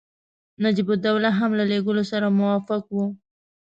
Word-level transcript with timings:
نجیب 0.63 0.87
الدوله 0.93 1.29
هم 1.39 1.51
د 1.57 1.61
لېږلو 1.71 2.03
سره 2.11 2.35
موافق 2.39 2.83
وو. 2.95 3.05